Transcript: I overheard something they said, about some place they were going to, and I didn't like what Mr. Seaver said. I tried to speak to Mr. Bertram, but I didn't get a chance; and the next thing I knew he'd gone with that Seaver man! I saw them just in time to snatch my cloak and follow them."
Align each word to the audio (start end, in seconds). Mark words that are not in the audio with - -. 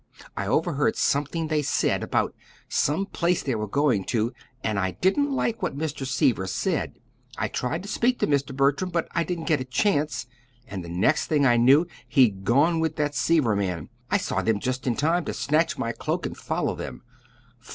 I 0.35 0.47
overheard 0.47 0.95
something 0.95 1.47
they 1.47 1.61
said, 1.61 2.01
about 2.01 2.33
some 2.67 3.05
place 3.05 3.43
they 3.43 3.53
were 3.53 3.67
going 3.67 4.03
to, 4.05 4.33
and 4.63 4.79
I 4.79 4.93
didn't 4.99 5.29
like 5.31 5.61
what 5.61 5.77
Mr. 5.77 6.07
Seaver 6.07 6.47
said. 6.47 6.97
I 7.37 7.47
tried 7.47 7.83
to 7.83 7.87
speak 7.87 8.17
to 8.17 8.25
Mr. 8.25 8.51
Bertram, 8.55 8.89
but 8.89 9.07
I 9.11 9.23
didn't 9.23 9.45
get 9.45 9.61
a 9.61 9.63
chance; 9.63 10.25
and 10.67 10.83
the 10.83 10.89
next 10.89 11.27
thing 11.27 11.45
I 11.45 11.57
knew 11.57 11.85
he'd 12.07 12.43
gone 12.43 12.79
with 12.79 12.95
that 12.95 13.13
Seaver 13.13 13.55
man! 13.55 13.89
I 14.09 14.17
saw 14.17 14.41
them 14.41 14.59
just 14.59 14.87
in 14.87 14.95
time 14.95 15.23
to 15.25 15.35
snatch 15.35 15.77
my 15.77 15.91
cloak 15.91 16.25
and 16.25 16.35
follow 16.35 16.73
them." 16.73 17.03